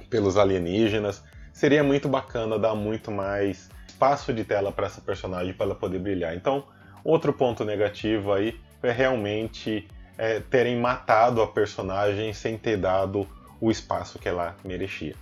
pelos 0.08 0.36
alienígenas. 0.36 1.22
Seria 1.52 1.82
muito 1.82 2.08
bacana 2.08 2.58
dar 2.58 2.74
muito 2.74 3.10
mais 3.10 3.68
espaço 3.86 4.32
de 4.32 4.44
tela 4.44 4.72
para 4.72 4.86
essa 4.86 5.00
personagem 5.00 5.54
para 5.54 5.66
ela 5.66 5.74
poder 5.74 5.98
brilhar. 5.98 6.34
Então, 6.34 6.64
outro 7.04 7.32
ponto 7.32 7.64
negativo 7.64 8.32
aí 8.32 8.58
é 8.82 8.90
realmente 8.90 9.88
é, 10.18 10.40
terem 10.40 10.78
matado 10.78 11.40
a 11.40 11.46
personagem 11.46 12.32
sem 12.32 12.58
ter 12.58 12.76
dado 12.76 13.26
o 13.60 13.70
espaço 13.70 14.18
que 14.18 14.28
ela 14.28 14.56
merecia. 14.64 15.14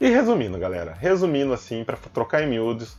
E 0.00 0.08
resumindo, 0.10 0.58
galera, 0.58 0.92
resumindo 0.92 1.52
assim, 1.52 1.82
para 1.84 1.96
trocar 1.96 2.42
em 2.42 2.48
miúdos, 2.48 2.98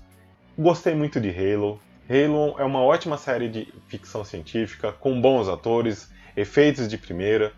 gostei 0.57 0.95
muito 0.95 1.21
de 1.21 1.29
Halo. 1.29 1.79
Halo 2.09 2.55
é 2.57 2.63
uma 2.63 2.81
ótima 2.81 3.17
série 3.17 3.47
de 3.47 3.71
ficção 3.87 4.25
científica, 4.25 4.91
com 4.91 5.21
bons 5.21 5.47
atores, 5.47 6.09
efeitos 6.35 6.87
de 6.87 6.97
primeira. 6.97 7.53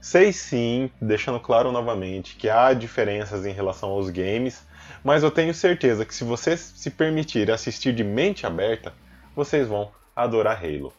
Sei 0.00 0.32
sim, 0.32 0.88
deixando 1.00 1.40
claro 1.40 1.72
novamente, 1.72 2.36
que 2.36 2.48
há 2.48 2.72
diferenças 2.72 3.44
em 3.44 3.52
relação 3.52 3.90
aos 3.90 4.08
games, 4.08 4.64
mas 5.02 5.22
eu 5.22 5.30
tenho 5.30 5.52
certeza 5.52 6.04
que 6.04 6.14
se 6.14 6.22
vocês 6.22 6.60
se 6.76 6.90
permitirem 6.90 7.52
assistir 7.52 7.92
de 7.92 8.04
mente 8.04 8.46
aberta, 8.46 8.92
vocês 9.34 9.66
vão 9.66 9.90
adorar 10.14 10.62
Halo. 10.62 10.92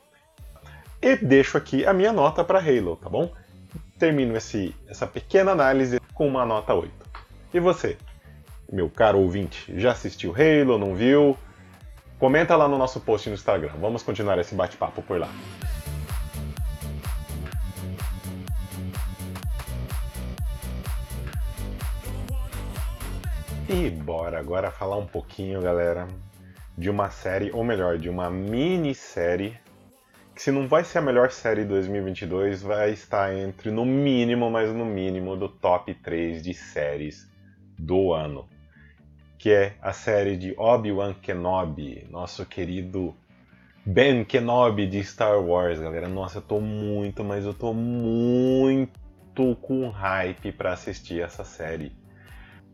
E 1.01 1.15
deixo 1.15 1.57
aqui 1.57 1.85
a 1.85 1.93
minha 1.93 2.12
nota 2.12 2.43
para 2.43 2.59
Halo, 2.59 2.97
tá 2.97 3.07
bom? 3.07 3.31
Termino 3.97 4.35
esse, 4.35 4.75
essa 4.89 5.07
pequena 5.07 5.51
análise 5.51 6.01
com 6.13 6.27
uma 6.27 6.45
nota 6.45 6.74
8. 6.74 6.91
E 7.53 7.59
você, 7.59 7.95
meu 8.69 8.89
caro 8.89 9.19
ouvinte, 9.19 9.71
já 9.79 9.91
assistiu 9.91 10.33
Halo, 10.33 10.77
não 10.77 10.95
viu? 10.95 11.38
Comenta 12.17 12.55
lá 12.55 12.67
no 12.67 12.77
nosso 12.77 13.01
post 13.01 13.27
no 13.29 13.36
Instagram. 13.36 13.74
Vamos 13.79 14.01
continuar 14.01 14.39
esse 14.39 14.55
bate-papo 14.55 15.01
por 15.01 15.19
lá. 15.19 15.29
E 23.67 23.89
bora 23.89 24.39
agora 24.39 24.72
falar 24.72 24.98
um 24.98 25.05
pouquinho, 25.05 25.62
galera, 25.62 26.07
de 26.77 26.89
uma 26.89 27.10
série, 27.10 27.51
ou 27.51 27.63
melhor, 27.63 27.98
de 27.98 28.10
uma 28.10 28.29
minissérie 28.29 29.57
que 30.36 30.41
se 30.41 30.51
não 30.51 30.67
vai 30.67 30.84
ser 30.84 31.00
a 31.00 31.01
melhor 31.01 31.31
série 31.31 31.63
de 31.63 31.69
2022, 31.69 32.62
vai 32.62 32.91
estar 32.91 33.34
entre 33.34 33.72
no 33.72 33.86
mínimo, 33.86 34.51
mas 34.51 34.69
no 34.74 34.86
mínimo 34.86 35.36
do 35.38 35.48
top 35.48 35.93
3 35.95 36.43
de 36.43 36.53
séries 36.53 37.29
do 37.79 38.13
ano, 38.13 38.48
que 39.38 39.51
é 39.51 39.75
a 39.82 39.94
série 39.94 40.38
de 40.38 40.54
Obi-Wan 40.58 41.13
Kenobi, 41.13 42.08
nosso 42.10 42.46
querido 42.46 43.15
Ben 43.86 44.24
Kenobi 44.24 44.88
de 44.88 45.04
Star 45.04 45.39
Wars, 45.39 45.80
galera. 45.80 46.08
Nossa, 46.08 46.39
eu 46.39 46.42
tô 46.42 46.60
muito, 46.60 47.24
mas 47.24 47.46
eu 47.46 47.54
tô 47.54 47.74
muito 47.74 49.56
com 49.62 49.89
hype 49.89 50.51
para 50.54 50.74
assistir 50.74 51.22
essa 51.22 51.44
série. 51.44 51.92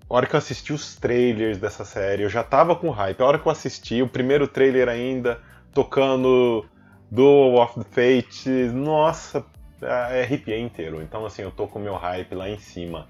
A 0.10 0.14
hora 0.14 0.26
que 0.26 0.36
eu 0.36 0.38
assisti 0.38 0.74
os 0.74 0.96
trailers 0.96 1.58
dessa 1.58 1.84
série, 1.84 2.24
eu 2.24 2.30
já 2.30 2.44
tava 2.44 2.76
com 2.76 2.90
hype. 2.90 3.22
A 3.22 3.26
hora 3.26 3.40
que 3.40 3.48
eu 3.48 3.52
assisti, 3.52 4.02
o 4.02 4.08
primeiro 4.08 4.48
trailer 4.48 4.88
ainda, 4.88 5.40
tocando 5.74 6.66
do 7.10 7.56
of 7.56 7.80
the 7.80 7.86
Fate, 7.90 8.50
nossa, 8.74 9.46
é 9.82 10.22
arrepiei 10.22 10.60
inteiro. 10.60 11.02
Então, 11.02 11.26
assim, 11.26 11.42
eu 11.42 11.52
tô 11.52 11.68
com 11.68 11.80
meu 11.80 11.96
hype 11.96 12.36
lá 12.36 12.50
em 12.50 12.60
cima. 12.60 13.08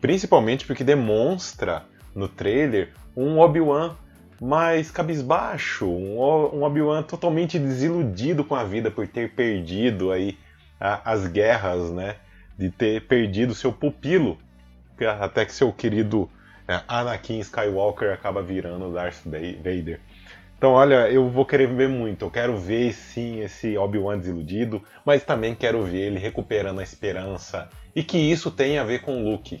Principalmente 0.00 0.66
porque 0.66 0.82
demonstra 0.82 1.84
no 2.18 2.28
trailer 2.28 2.90
um 3.16 3.38
Obi-Wan 3.38 3.96
mais 4.40 4.90
cabisbaixo, 4.90 5.86
um 5.86 6.62
Obi-Wan 6.62 7.02
totalmente 7.02 7.58
desiludido 7.58 8.44
com 8.44 8.54
a 8.54 8.64
vida 8.64 8.90
por 8.90 9.06
ter 9.08 9.30
perdido 9.30 10.12
aí 10.12 10.38
as 10.80 11.26
guerras, 11.26 11.90
né? 11.90 12.16
De 12.56 12.70
ter 12.70 13.02
perdido 13.06 13.54
seu 13.54 13.72
pupilo, 13.72 14.38
até 15.20 15.44
que 15.44 15.52
seu 15.52 15.72
querido 15.72 16.30
é, 16.68 16.80
Anakin 16.86 17.40
Skywalker 17.40 18.12
acaba 18.12 18.42
virando 18.42 18.92
Darth 18.92 19.22
Vader. 19.24 20.00
Então, 20.56 20.72
olha, 20.72 21.08
eu 21.08 21.28
vou 21.28 21.46
querer 21.46 21.68
ver 21.68 21.88
muito. 21.88 22.24
Eu 22.24 22.30
quero 22.30 22.56
ver 22.56 22.92
sim 22.92 23.40
esse 23.40 23.78
Obi-Wan 23.78 24.18
desiludido, 24.18 24.82
mas 25.04 25.24
também 25.24 25.54
quero 25.54 25.82
ver 25.84 26.08
ele 26.08 26.18
recuperando 26.18 26.80
a 26.80 26.82
esperança 26.82 27.68
e 27.94 28.02
que 28.02 28.18
isso 28.18 28.50
tem 28.50 28.78
a 28.78 28.84
ver 28.84 29.00
com 29.00 29.22
Luke. 29.22 29.60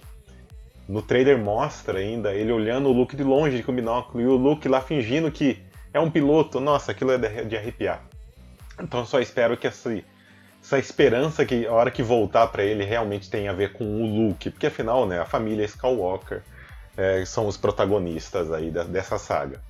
No 0.88 1.02
trailer 1.02 1.36
mostra 1.36 1.98
ainda 1.98 2.32
ele 2.32 2.50
olhando 2.50 2.88
o 2.88 2.92
Luke 2.92 3.14
de 3.14 3.22
longe 3.22 3.62
com 3.62 3.70
o 3.70 3.74
binóculo 3.74 4.22
e 4.22 4.26
o 4.26 4.36
Luke 4.36 4.66
lá 4.66 4.80
fingindo 4.80 5.30
que 5.30 5.62
é 5.92 6.00
um 6.00 6.10
piloto. 6.10 6.60
Nossa, 6.60 6.92
aquilo 6.92 7.12
é 7.12 7.18
de 7.18 7.56
arrepiar. 7.56 8.02
Então, 8.80 9.04
só 9.04 9.20
espero 9.20 9.56
que 9.56 9.66
essa, 9.66 10.02
essa 10.62 10.78
esperança 10.78 11.44
que 11.44 11.66
a 11.66 11.72
hora 11.72 11.90
que 11.90 12.02
voltar 12.02 12.46
para 12.46 12.62
ele 12.62 12.84
realmente 12.84 13.28
tenha 13.28 13.50
a 13.50 13.54
ver 13.54 13.72
com 13.72 13.84
o 13.84 14.06
Luke, 14.06 14.50
porque 14.50 14.68
afinal, 14.68 15.06
né, 15.06 15.20
a 15.20 15.26
família 15.26 15.64
Skywalker 15.64 16.42
é, 16.96 17.24
são 17.26 17.46
os 17.46 17.56
protagonistas 17.56 18.50
aí 18.50 18.70
da, 18.70 18.84
dessa 18.84 19.18
saga. 19.18 19.60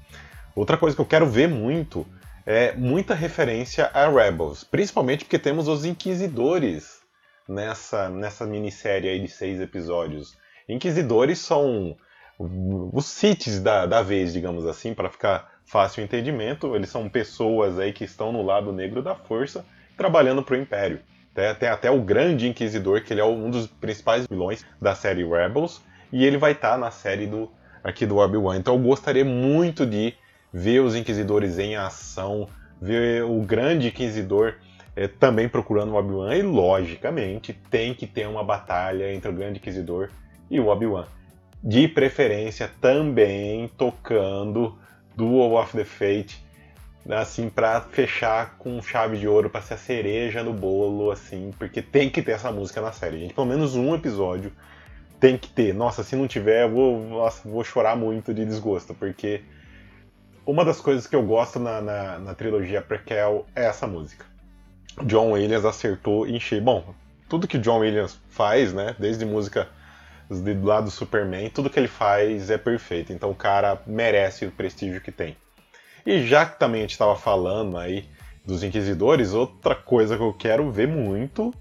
Outra 0.54 0.76
coisa 0.76 0.94
que 0.94 1.02
eu 1.02 1.06
quero 1.06 1.26
ver 1.26 1.48
muito 1.48 2.06
é 2.46 2.72
muita 2.72 3.14
referência 3.14 3.90
a 3.92 4.08
Rebels, 4.08 4.64
principalmente 4.64 5.24
porque 5.24 5.38
temos 5.38 5.68
os 5.68 5.84
Inquisidores 5.84 7.00
nessa, 7.48 8.08
nessa 8.08 8.46
minissérie 8.46 9.10
aí 9.10 9.20
de 9.20 9.28
seis 9.28 9.60
episódios. 9.60 10.36
Inquisidores 10.68 11.38
são 11.38 11.96
os 12.38 13.06
Siths 13.06 13.58
da, 13.60 13.86
da 13.86 14.02
vez, 14.02 14.32
digamos 14.32 14.66
assim, 14.66 14.94
para 14.94 15.08
ficar 15.08 15.50
fácil 15.64 16.02
o 16.02 16.04
entendimento. 16.04 16.76
Eles 16.76 16.90
são 16.90 17.08
pessoas 17.08 17.78
aí 17.78 17.92
que 17.92 18.04
estão 18.04 18.32
no 18.32 18.42
lado 18.42 18.72
negro 18.72 19.02
da 19.02 19.14
força, 19.14 19.64
trabalhando 19.96 20.42
para 20.42 20.54
o 20.54 20.58
Império. 20.58 21.00
Tem 21.58 21.68
até 21.68 21.90
o 21.90 22.00
Grande 22.00 22.48
Inquisidor, 22.48 23.02
que 23.02 23.12
ele 23.12 23.20
é 23.20 23.24
um 23.24 23.50
dos 23.50 23.66
principais 23.66 24.26
vilões 24.26 24.64
da 24.80 24.94
série 24.94 25.24
Rebels, 25.24 25.80
e 26.12 26.24
ele 26.24 26.36
vai 26.36 26.52
estar 26.52 26.72
tá 26.72 26.78
na 26.78 26.90
série 26.90 27.26
do 27.26 27.50
aqui 27.82 28.04
do 28.04 28.16
Obi-Wan. 28.16 28.56
Então 28.56 28.74
eu 28.74 28.80
gostaria 28.80 29.24
muito 29.24 29.86
de 29.86 30.14
ver 30.52 30.80
os 30.80 30.96
inquisidores 30.96 31.58
em 31.58 31.76
ação, 31.76 32.48
ver 32.80 33.24
o 33.24 33.40
grande 33.42 33.88
inquisidor 33.88 34.54
é, 34.96 35.06
também 35.06 35.48
procurando 35.48 35.92
o 35.92 35.96
Obi-Wan, 35.96 36.34
e 36.34 36.42
logicamente 36.42 37.52
tem 37.70 37.94
que 37.94 38.06
ter 38.06 38.26
uma 38.26 38.42
batalha 38.42 39.12
entre 39.12 39.30
o 39.30 39.34
grande 39.34 39.58
inquisidor 39.58 40.10
e 40.50 40.60
o 40.60 40.68
Obi-Wan. 40.68 41.06
De 41.62 41.88
preferência 41.88 42.70
também 42.80 43.68
tocando 43.76 44.78
Duel 45.16 45.54
of 45.54 45.76
the 45.76 45.84
Fate, 45.84 46.42
assim, 47.08 47.48
para 47.48 47.80
fechar 47.80 48.56
com 48.58 48.80
chave 48.82 49.16
de 49.16 49.26
ouro, 49.26 49.50
para 49.50 49.62
ser 49.62 49.74
a 49.74 49.78
cereja 49.78 50.42
no 50.42 50.52
bolo, 50.52 51.10
assim, 51.10 51.50
porque 51.58 51.82
tem 51.82 52.10
que 52.10 52.22
ter 52.22 52.32
essa 52.32 52.52
música 52.52 52.80
na 52.80 52.92
série, 52.92 53.18
gente. 53.18 53.34
Pelo 53.34 53.46
menos 53.46 53.74
um 53.74 53.94
episódio 53.94 54.52
tem 55.18 55.36
que 55.36 55.48
ter. 55.48 55.74
Nossa, 55.74 56.04
se 56.04 56.14
não 56.14 56.28
tiver, 56.28 56.64
eu 56.64 56.70
vou, 56.70 57.00
nossa, 57.04 57.48
vou 57.48 57.64
chorar 57.64 57.96
muito 57.96 58.32
de 58.32 58.44
desgosto, 58.44 58.94
porque 58.94 59.42
uma 60.46 60.64
das 60.64 60.80
coisas 60.80 61.06
que 61.06 61.16
eu 61.16 61.22
gosto 61.22 61.58
na, 61.58 61.80
na, 61.80 62.18
na 62.18 62.34
trilogia 62.34 62.80
prequel 62.80 63.46
é 63.54 63.66
essa 63.66 63.86
música. 63.86 64.24
John 65.04 65.32
Williams 65.32 65.64
acertou 65.64 66.26
em 66.26 66.38
cheio. 66.40 66.62
Bom, 66.62 66.94
tudo 67.28 67.46
que 67.46 67.58
John 67.58 67.80
Williams 67.80 68.20
faz, 68.28 68.72
né, 68.72 68.94
desde 68.98 69.24
música 69.24 69.68
do 70.28 70.66
lado 70.66 70.84
do 70.84 70.90
Superman, 70.90 71.48
tudo 71.50 71.70
que 71.70 71.78
ele 71.78 71.88
faz 71.88 72.50
é 72.50 72.58
perfeito. 72.58 73.12
Então 73.12 73.30
o 73.30 73.34
cara 73.34 73.80
merece 73.86 74.46
o 74.46 74.52
prestígio 74.52 75.00
que 75.00 75.10
tem. 75.10 75.36
E 76.04 76.26
já 76.26 76.46
que 76.46 76.58
também 76.58 76.80
a 76.80 76.82
gente 76.82 76.92
estava 76.92 77.16
falando 77.16 77.76
aí 77.76 78.08
dos 78.44 78.62
Inquisidores, 78.62 79.34
outra 79.34 79.74
coisa 79.74 80.16
que 80.16 80.22
eu 80.22 80.32
quero 80.32 80.70
ver 80.70 80.88
muito 80.88 81.52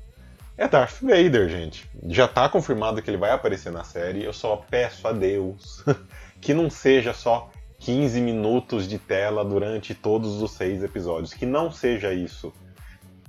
é 0.58 0.68
Darth 0.68 1.02
Vader, 1.02 1.48
gente. 1.50 1.90
Já 2.08 2.26
está 2.26 2.50
confirmado 2.50 3.02
que 3.02 3.10
ele 3.10 3.18
vai 3.18 3.32
aparecer 3.32 3.72
na 3.72 3.84
série. 3.84 4.24
Eu 4.24 4.34
só 4.34 4.56
peço 4.56 5.08
a 5.08 5.12
Deus 5.12 5.84
que 6.42 6.54
não 6.54 6.70
seja 6.70 7.14
só 7.14 7.52
15 7.80 8.20
minutos 8.22 8.88
de 8.88 8.98
tela 8.98 9.46
durante 9.46 9.94
todos 9.94 10.42
os 10.42 10.52
seis 10.52 10.84
episódios. 10.84 11.34
Que 11.34 11.46
não 11.46 11.72
seja 11.72 12.14
isso. 12.14 12.52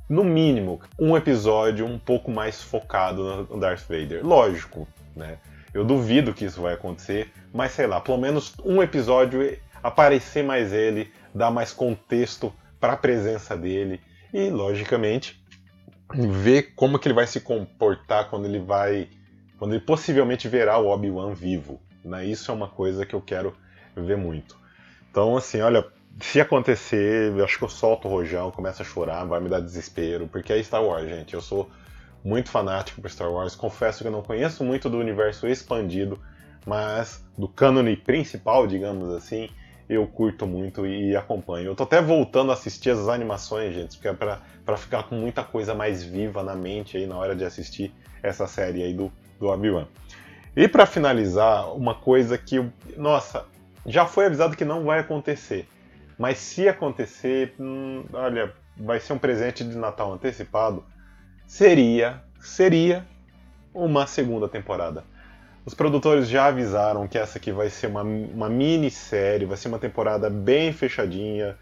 No 0.08 0.24
mínimo, 0.24 0.80
um 0.98 1.16
episódio 1.16 1.84
um 1.84 1.98
pouco 1.98 2.30
mais 2.30 2.62
focado 2.62 3.46
no 3.48 3.60
Darth 3.60 3.86
Vader. 3.88 4.24
Lógico, 4.24 4.88
né? 5.14 5.38
Eu 5.74 5.84
duvido 5.84 6.32
que 6.32 6.46
isso 6.46 6.62
vai 6.62 6.74
acontecer, 6.74 7.30
mas 7.52 7.72
sei 7.72 7.86
lá, 7.86 8.00
pelo 8.00 8.16
menos 8.16 8.54
um 8.64 8.82
episódio 8.82 9.58
aparecer 9.82 10.42
mais 10.42 10.72
ele, 10.72 11.12
dar 11.34 11.50
mais 11.50 11.72
contexto 11.72 12.52
para 12.80 12.94
a 12.94 12.96
presença 12.96 13.56
dele 13.56 14.00
e, 14.32 14.48
logicamente, 14.48 15.42
ver 16.14 16.74
como 16.74 16.98
que 16.98 17.06
ele 17.06 17.14
vai 17.14 17.26
se 17.26 17.40
comportar 17.40 18.30
quando 18.30 18.46
ele 18.46 18.58
vai, 18.58 19.08
quando 19.58 19.74
ele 19.74 19.84
possivelmente 19.84 20.48
verá 20.48 20.78
o 20.78 20.88
Obi-Wan 20.88 21.34
vivo. 21.34 21.80
Né? 22.04 22.24
Isso 22.24 22.50
é 22.50 22.54
uma 22.54 22.68
coisa 22.68 23.04
que 23.04 23.14
eu 23.14 23.20
quero 23.20 23.54
ver 23.94 24.16
muito. 24.16 24.56
Então, 25.10 25.36
assim, 25.36 25.60
olha, 25.60 25.86
se 26.20 26.40
acontecer, 26.40 27.32
eu 27.32 27.44
acho 27.44 27.58
que 27.58 27.64
eu 27.64 27.68
solto 27.68 28.08
o 28.08 28.10
rojão, 28.10 28.50
começo 28.50 28.82
a 28.82 28.84
chorar, 28.84 29.24
vai 29.24 29.40
me 29.40 29.48
dar 29.48 29.60
desespero, 29.60 30.26
porque 30.26 30.52
é 30.52 30.62
Star 30.62 30.82
Wars, 30.82 31.08
gente. 31.08 31.34
Eu 31.34 31.40
sou 31.40 31.70
muito 32.24 32.50
fanático 32.50 33.00
por 33.00 33.10
Star 33.10 33.30
Wars. 33.30 33.54
Confesso 33.54 34.02
que 34.02 34.08
eu 34.08 34.12
não 34.12 34.22
conheço 34.22 34.64
muito 34.64 34.90
do 34.90 34.98
universo 34.98 35.46
expandido, 35.46 36.20
mas 36.66 37.24
do 37.36 37.46
cânone 37.48 37.96
principal, 37.96 38.66
digamos 38.66 39.14
assim, 39.14 39.48
eu 39.88 40.06
curto 40.06 40.46
muito 40.46 40.86
e 40.86 41.16
acompanho. 41.16 41.68
Eu 41.68 41.76
tô 41.76 41.84
até 41.84 42.02
voltando 42.02 42.50
a 42.50 42.54
assistir 42.54 42.90
as 42.90 43.08
animações, 43.08 43.72
gente, 43.72 43.96
porque 43.96 44.08
é 44.08 44.12
pra, 44.12 44.40
pra 44.64 44.76
ficar 44.76 45.04
com 45.04 45.14
muita 45.14 45.44
coisa 45.44 45.74
mais 45.74 46.02
viva 46.02 46.42
na 46.42 46.54
mente 46.54 46.96
aí 46.96 47.06
na 47.06 47.16
hora 47.16 47.34
de 47.34 47.44
assistir 47.44 47.94
essa 48.22 48.46
série 48.46 48.82
aí 48.82 48.92
do, 48.92 49.12
do 49.38 49.46
Obi-Wan. 49.46 49.86
E 50.56 50.66
para 50.66 50.84
finalizar, 50.84 51.72
uma 51.74 51.94
coisa 51.94 52.36
que, 52.36 52.68
nossa, 52.96 53.46
já 53.86 54.04
foi 54.04 54.26
avisado 54.26 54.56
que 54.56 54.64
não 54.64 54.84
vai 54.84 54.98
acontecer. 54.98 55.66
Mas 56.18 56.38
se 56.38 56.68
acontecer, 56.68 57.54
hum, 57.60 58.04
olha, 58.12 58.52
vai 58.76 58.98
ser 58.98 59.12
um 59.12 59.18
presente 59.18 59.62
de 59.62 59.76
Natal 59.76 60.12
antecipado. 60.12 60.84
Seria, 61.46 62.22
seria 62.40 63.06
uma 63.72 64.06
segunda 64.06 64.48
temporada. 64.48 65.04
Os 65.64 65.74
produtores 65.74 66.28
já 66.28 66.46
avisaram 66.46 67.06
que 67.06 67.18
essa 67.18 67.38
aqui 67.38 67.52
vai 67.52 67.70
ser 67.70 67.86
uma, 67.86 68.02
uma 68.02 68.48
minissérie, 68.48 69.46
vai 69.46 69.56
ser 69.56 69.68
uma 69.68 69.78
temporada 69.78 70.28
bem 70.28 70.72
fechadinha, 70.72 71.56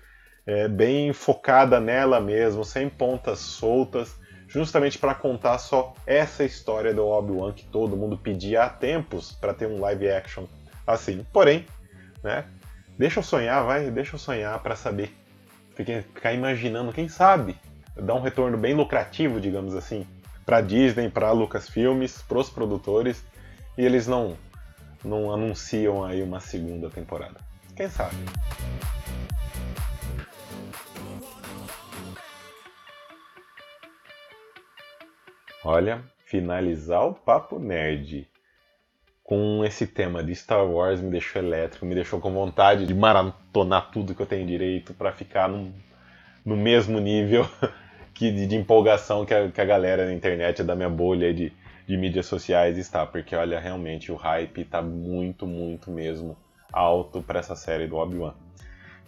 é, 0.47 0.69
bem 0.69 1.13
focada 1.13 1.81
nela 1.81 2.21
mesmo, 2.21 2.65
sem 2.65 2.89
pontas 2.89 3.41
soltas, 3.41 4.17
justamente 4.49 4.97
para 4.99 5.15
contar 5.15 5.59
só 5.59 5.93
essa 6.07 6.45
história 6.45 6.95
do 6.95 7.05
Obi-Wan 7.05 7.53
que 7.53 7.65
todo 7.65 7.97
mundo 7.97 8.17
pedia 8.17 8.63
há 8.63 8.69
tempos 8.71 9.33
para 9.33 9.53
ter 9.53 9.67
um 9.67 9.81
live 9.81 10.09
action 10.09 10.47
assim. 10.87 11.27
Porém, 11.33 11.67
né? 12.23 12.45
Deixa 12.99 13.19
eu 13.19 13.23
sonhar, 13.23 13.65
vai, 13.65 13.91
deixa 13.91 14.15
eu 14.15 14.19
sonhar 14.19 14.59
para 14.63 14.75
saber. 14.75 15.15
Ficar 15.75 16.33
imaginando, 16.33 16.93
quem 16.93 17.09
sabe, 17.09 17.55
dar 17.95 18.15
um 18.15 18.23
retorno 18.23 18.57
bem 18.57 18.75
lucrativo, 18.75 19.39
digamos 19.39 19.75
assim, 19.75 20.07
para 20.47 20.63
Disney, 20.63 21.11
para 21.11 21.31
Lucasfilmes, 21.33 22.23
para 22.23 22.39
os 22.39 22.49
produtores, 22.49 23.23
e 23.77 23.85
eles 23.85 24.07
não 24.07 24.37
não 25.05 25.33
anunciam 25.33 26.05
aí 26.05 26.23
uma 26.23 26.41
segunda 26.41 26.91
temporada. 26.91 27.39
Quem 27.77 27.89
sabe? 27.89 28.17
Olha, 35.63 36.03
finalizar 36.25 37.07
o 37.07 37.15
papo 37.15 37.59
nerd 37.59 38.27
com 39.27 39.65
esse 39.65 39.89
tema 39.89 40.23
de 40.23 40.33
Star 40.37 40.65
Wars 40.65 41.01
me 41.01 41.11
deixou 41.11 41.43
elétrico, 41.43 41.85
me 41.85 41.97
deixou 41.97 42.21
com 42.21 42.33
vontade 42.33 42.87
de 42.87 42.95
maratonar 42.95 43.91
tudo 43.91 44.15
que 44.15 44.23
eu 44.23 44.27
tenho 44.27 44.47
direito 44.47 44.95
para 44.95 45.11
ficar 45.11 45.49
num, 45.49 45.73
no 46.45 46.57
mesmo 46.57 47.01
nível 47.01 47.45
que 48.15 48.31
de, 48.31 48.47
de 48.47 48.55
empolgação 48.55 49.27
que 49.27 49.35
a, 49.35 49.49
que 49.51 49.61
a, 49.61 49.65
galera 49.65 50.07
na 50.07 50.15
internet 50.15 50.63
da 50.63 50.77
minha 50.77 50.89
bolha 50.89 51.35
de, 51.35 51.53
de 51.89 51.97
mídias 51.97 52.27
sociais 52.27 52.79
está, 52.79 53.05
porque 53.05 53.35
olha, 53.35 53.59
realmente 53.59 54.13
o 54.13 54.15
hype 54.15 54.61
está 54.61 54.81
muito, 54.81 55.45
muito 55.45 55.91
mesmo 55.91 56.37
alto 56.73 57.21
para 57.21 57.41
essa 57.41 57.57
série 57.57 57.89
do 57.89 57.97
Obi-Wan. 57.97 58.35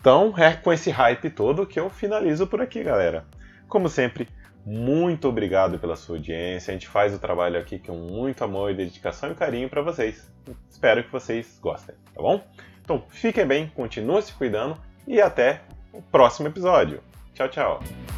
Então 0.01 0.35
é 0.37 0.53
com 0.53 0.73
esse 0.73 0.91
hype 0.91 1.31
todo 1.31 1.65
que 1.65 1.79
eu 1.79 1.89
finalizo 1.89 2.45
por 2.49 2.61
aqui, 2.61 2.83
galera. 2.83 3.25
Como 3.69 3.89
sempre, 3.89 4.27
muito 4.69 5.27
obrigado 5.27 5.79
pela 5.79 5.97
sua 5.97 6.17
audiência. 6.17 6.71
A 6.71 6.75
gente 6.75 6.87
faz 6.87 7.15
o 7.15 7.19
trabalho 7.19 7.59
aqui 7.59 7.79
com 7.79 7.95
muito 7.95 8.45
amor, 8.45 8.75
dedicação 8.75 9.33
e 9.33 9.35
carinho 9.35 9.67
para 9.67 9.81
vocês. 9.81 10.31
Espero 10.69 11.03
que 11.03 11.11
vocês 11.11 11.59
gostem, 11.59 11.95
tá 12.15 12.21
bom? 12.21 12.45
Então 12.83 13.03
fiquem 13.09 13.47
bem, 13.47 13.69
continuem 13.75 14.21
se 14.21 14.35
cuidando 14.35 14.79
e 15.07 15.23
até 15.23 15.63
o 15.91 16.03
próximo 16.03 16.49
episódio. 16.49 17.03
Tchau, 17.35 17.49
tchau. 17.49 18.18